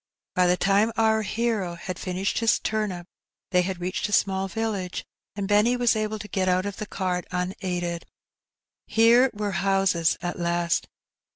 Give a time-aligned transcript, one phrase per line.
[0.33, 3.05] By the time our hero had finished his turnip
[3.51, 6.87] they had reached a small village, and Benny was able to get out of the
[6.87, 8.07] cart unaided.
[8.87, 10.87] Here were houses at last.